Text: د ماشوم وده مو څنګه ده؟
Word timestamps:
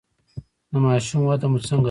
د 0.71 0.73
ماشوم 0.85 1.21
وده 1.25 1.47
مو 1.51 1.59
څنګه 1.67 1.77
ده؟ 1.77 1.77